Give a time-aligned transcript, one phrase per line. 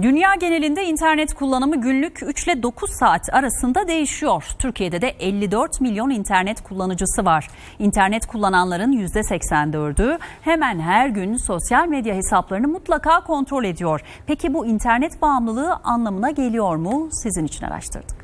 [0.00, 4.44] Dünya genelinde internet kullanımı günlük 3 ile 9 saat arasında değişiyor.
[4.58, 7.48] Türkiye'de de 54 milyon internet kullanıcısı var.
[7.78, 14.00] İnternet kullananların %84'ü hemen her gün sosyal medya hesaplarını mutlaka kontrol ediyor.
[14.26, 17.08] Peki bu internet bağımlılığı anlamına geliyor mu?
[17.12, 18.21] Sizin için araştırdık.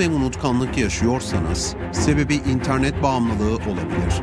[0.00, 4.22] Ve unutkanlık yaşıyorsanız sebebi internet bağımlılığı olabilir.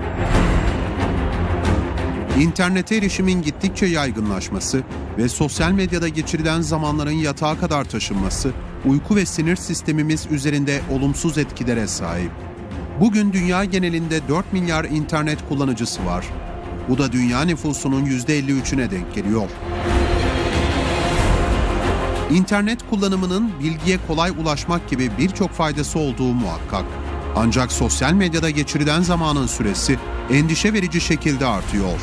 [2.40, 4.84] İnternete erişimin gittikçe yaygınlaşması
[5.18, 8.52] ve sosyal medyada geçirilen zamanların yatağa kadar taşınması
[8.86, 12.32] uyku ve sinir sistemimiz üzerinde olumsuz etkilere sahip.
[13.00, 16.26] Bugün dünya genelinde 4 milyar internet kullanıcısı var.
[16.90, 19.50] Bu da dünya nüfusunun %53'üne denk geliyor.
[22.32, 26.86] İnternet kullanımının bilgiye kolay ulaşmak gibi birçok faydası olduğu muhakkak.
[27.36, 29.98] Ancak sosyal medyada geçirilen zamanın süresi
[30.32, 32.00] endişe verici şekilde artıyor.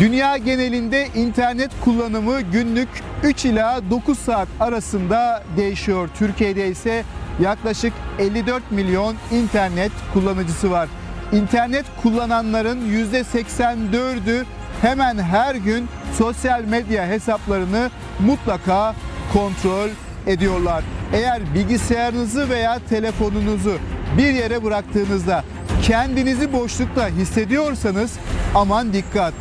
[0.00, 2.88] Dünya genelinde internet kullanımı günlük
[3.22, 6.08] 3 ila 9 saat arasında değişiyor.
[6.18, 7.04] Türkiye'de ise
[7.40, 10.88] yaklaşık 54 milyon internet kullanıcısı var.
[11.32, 12.80] İnternet kullananların
[13.12, 14.44] %84'ü
[14.82, 18.94] hemen her gün sosyal medya hesaplarını mutlaka
[19.36, 19.88] kontrol
[20.26, 20.84] ediyorlar.
[21.12, 23.78] Eğer bilgisayarınızı veya telefonunuzu
[24.18, 25.44] bir yere bıraktığınızda
[25.82, 28.12] kendinizi boşlukta hissediyorsanız
[28.54, 29.34] aman dikkat.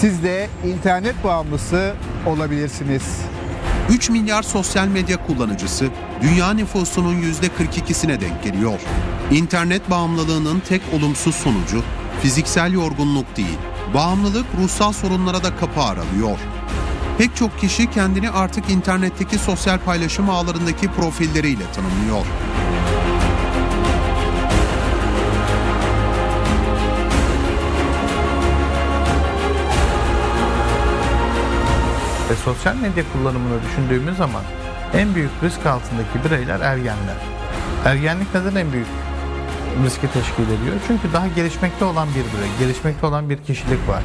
[0.00, 1.94] Siz de internet bağımlısı
[2.26, 3.02] olabilirsiniz.
[3.90, 5.88] 3 milyar sosyal medya kullanıcısı
[6.22, 8.80] dünya nüfusunun %42'sine denk geliyor.
[9.30, 11.82] İnternet bağımlılığının tek olumsuz sonucu
[12.22, 13.58] fiziksel yorgunluk değil,
[13.94, 16.38] bağımlılık ruhsal sorunlara da kapı aralıyor.
[17.18, 22.26] Pek çok kişi kendini artık internetteki sosyal paylaşım ağlarındaki profilleriyle tanımlıyor.
[32.30, 34.42] Ve sosyal medya kullanımını düşündüğümüz zaman
[34.94, 37.16] en büyük risk altındaki bireyler ergenler.
[37.84, 38.86] Ergenlik neden en büyük
[39.84, 40.76] riski teşkil ediyor?
[40.86, 44.02] Çünkü daha gelişmekte olan bir birey, gelişmekte olan bir kişilik var.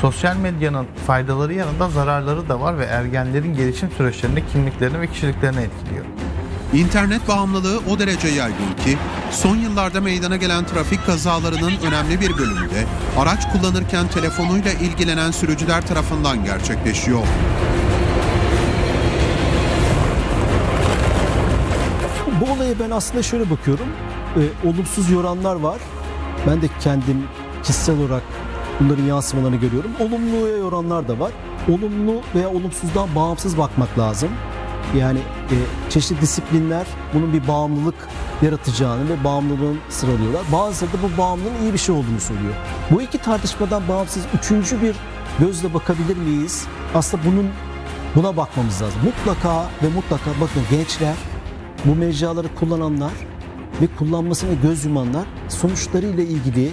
[0.00, 6.04] Sosyal medyanın faydaları yanında zararları da var ve ergenlerin gelişim süreçlerini, kimliklerini ve kişiliklerini etkiliyor.
[6.72, 8.98] İnternet bağımlılığı o derece yaygın ki
[9.30, 12.84] son yıllarda meydana gelen trafik kazalarının önemli bir bölümü de
[13.18, 17.20] araç kullanırken telefonuyla ilgilenen sürücüler tarafından gerçekleşiyor.
[22.40, 23.86] Bu olaya ben aslında şöyle bakıyorum.
[24.36, 25.78] Ee, olumsuz yoranlar var.
[26.46, 27.24] Ben de kendim
[27.62, 28.22] kişisel olarak
[28.80, 29.90] bunların yansımalarını görüyorum.
[30.00, 31.32] Olumluya yoranlar da var.
[31.68, 34.28] Olumlu veya olumsuzdan bağımsız bakmak lazım.
[34.96, 35.56] Yani e,
[35.90, 38.08] çeşitli disiplinler bunun bir bağımlılık
[38.42, 40.42] yaratacağını ve bağımlılığın sıralıyorlar.
[40.52, 42.54] Bazıları da bu bağımlılığın iyi bir şey olduğunu söylüyor.
[42.90, 44.96] Bu iki tartışmadan bağımsız üçüncü bir
[45.40, 46.66] gözle bakabilir miyiz?
[46.94, 47.46] Aslında bunun
[48.14, 49.00] buna bakmamız lazım.
[49.04, 51.14] Mutlaka ve mutlaka bakın gençler
[51.84, 53.12] bu mecraları kullananlar
[53.80, 56.72] ve kullanmasına göz yumanlar sonuçlarıyla ilgili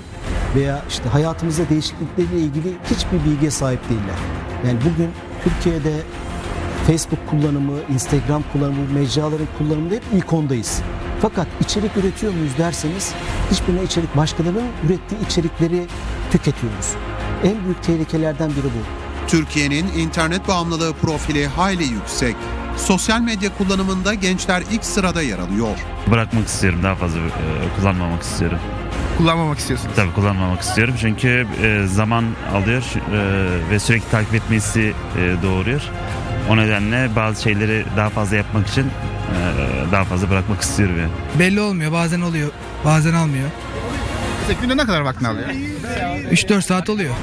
[0.56, 4.18] veya işte hayatımızda değişiklikleriyle ilgili hiçbir bilgiye sahip değiller.
[4.68, 5.10] Yani bugün
[5.44, 6.02] Türkiye'de
[6.88, 10.82] Facebook kullanımı, Instagram kullanımı, mecraların kullanımında hep ilk ondayız.
[11.22, 13.14] Fakat içerik üretiyor muyuz derseniz
[13.52, 15.86] hiçbirine içerik başkalarının ürettiği içerikleri
[16.32, 16.90] tüketiyoruz.
[17.44, 19.04] En büyük tehlikelerden biri bu.
[19.28, 22.36] Türkiye'nin internet bağımlılığı profili hayli yüksek.
[22.78, 25.78] Sosyal medya kullanımında gençler ilk sırada yer alıyor.
[26.12, 27.32] Bırakmak istiyorum daha fazla e,
[27.80, 28.60] kullanmamak istiyorum.
[29.18, 29.96] Kullanmamak istiyorsunuz.
[29.96, 32.84] Tabii kullanmamak istiyorum çünkü e, zaman alıyor
[33.14, 35.82] e, ve sürekli takip etmesi e, doğuruyor.
[36.50, 38.92] O nedenle bazı şeyleri daha fazla yapmak için e,
[39.92, 41.12] daha fazla bırakmak istiyorum yani.
[41.40, 41.92] Belli olmuyor.
[41.92, 42.52] Bazen oluyor.
[42.86, 43.50] Bazen almıyor.
[44.48, 45.50] Mesela günde ne kadar vaktini alıyor?
[46.32, 47.16] 3-4 saat oluyor.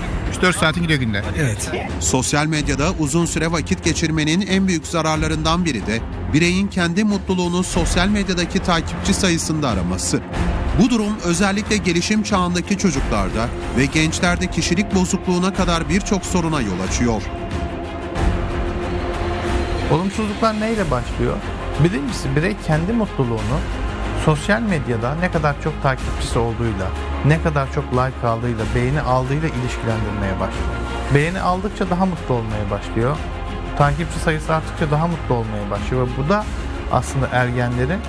[0.43, 1.23] 3-4 saatin gidiyor günde.
[1.39, 1.71] Evet.
[2.01, 6.01] Sosyal medyada uzun süre vakit geçirmenin en büyük zararlarından biri de
[6.33, 10.21] bireyin kendi mutluluğunu sosyal medyadaki takipçi sayısında araması.
[10.83, 17.23] Bu durum özellikle gelişim çağındaki çocuklarda ve gençlerde kişilik bozukluğuna kadar birçok soruna yol açıyor.
[19.93, 21.37] Olumsuzluklar neyle başlıyor?
[21.85, 23.61] Birincisi birey kendi mutluluğunu
[24.25, 26.87] sosyal medyada ne kadar çok takipçisi olduğuyla,
[27.27, 30.69] ne kadar çok like aldığıyla, beğeni aldığıyla ilişkilendirmeye başlıyor.
[31.15, 33.17] Beğeni aldıkça daha mutlu olmaya başlıyor.
[33.79, 36.45] Takipçi sayısı arttıkça daha mutlu olmaya başlıyor ve bu da
[36.93, 38.01] aslında ergenlerin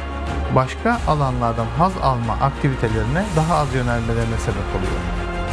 [0.56, 5.02] başka alanlardan haz alma aktivitelerine daha az yönelmelerine sebep oluyor.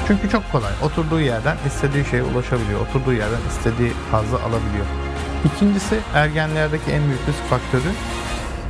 [0.07, 0.73] Çünkü çok kolay.
[0.83, 2.81] Oturduğu yerden istediği şeye ulaşabiliyor.
[2.81, 4.87] Oturduğu yerden istediği hazzı alabiliyor.
[5.45, 7.91] İkincisi ergenlerdeki en büyük risk faktörü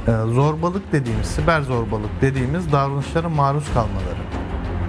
[0.07, 4.19] zorbalık dediğimiz, siber zorbalık dediğimiz davranışlara maruz kalmaları.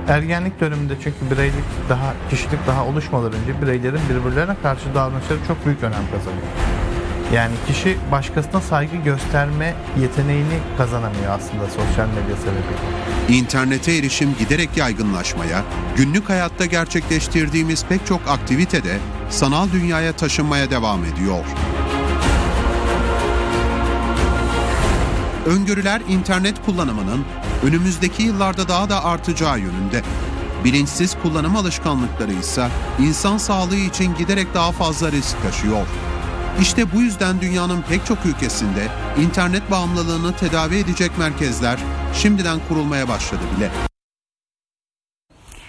[0.07, 5.83] Ergenlik döneminde çünkü bireylik daha, kişilik daha oluşmadan önce bireylerin birbirlerine karşı davranışları çok büyük
[5.83, 6.47] önem kazanıyor.
[7.33, 13.39] Yani kişi başkasına saygı gösterme yeteneğini kazanamıyor aslında sosyal medya sebebiyle.
[13.39, 15.63] İnternete erişim giderek yaygınlaşmaya,
[15.97, 18.97] günlük hayatta gerçekleştirdiğimiz pek çok aktivitede
[19.29, 21.45] sanal dünyaya taşınmaya devam ediyor.
[25.50, 27.25] Öngörüler internet kullanımının
[27.63, 30.01] önümüzdeki yıllarda daha da artacağı yönünde.
[30.63, 32.68] Bilinçsiz kullanım alışkanlıkları ise
[33.00, 35.88] insan sağlığı için giderek daha fazla risk taşıyor.
[36.62, 38.88] İşte bu yüzden dünyanın pek çok ülkesinde
[39.22, 41.80] internet bağımlılığını tedavi edecek merkezler
[42.13, 43.88] şimdiden kurulmaya başladı bile.